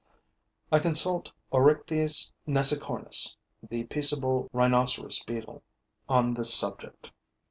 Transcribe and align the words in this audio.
I 0.71 0.79
consult 0.79 1.31
Oryctes 1.53 2.31
nasicornis, 2.47 3.35
the 3.61 3.83
peaceable 3.83 4.49
rhinoceros 4.51 5.21
beetle, 5.23 5.61
on 6.09 6.33
this 6.33 6.51
subject. 6.51 7.11